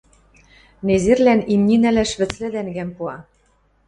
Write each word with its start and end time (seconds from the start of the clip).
Незерлӓн 0.85 1.41
имни 1.53 1.75
нӓлӓш 1.81 2.11
вӹцлӹ 2.19 2.47
тӓнгӓм 2.53 2.89
пуа 2.95 3.15